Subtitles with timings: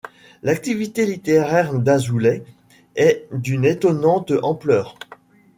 [0.41, 2.43] L'activité littéraire d'Azoulay
[2.95, 4.97] est d'une étonnante ampleur.